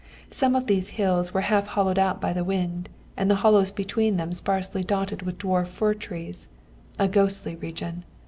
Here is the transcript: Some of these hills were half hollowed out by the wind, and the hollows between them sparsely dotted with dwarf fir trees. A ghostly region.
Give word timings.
Some 0.31 0.55
of 0.55 0.65
these 0.65 0.89
hills 0.97 1.31
were 1.31 1.41
half 1.41 1.67
hollowed 1.67 1.99
out 1.99 2.19
by 2.19 2.33
the 2.33 2.43
wind, 2.43 2.89
and 3.15 3.29
the 3.29 3.35
hollows 3.45 3.69
between 3.69 4.17
them 4.17 4.31
sparsely 4.33 4.81
dotted 4.81 5.21
with 5.21 5.37
dwarf 5.37 5.67
fir 5.67 5.93
trees. 5.93 6.47
A 6.97 7.07
ghostly 7.07 7.55
region. 7.55 8.03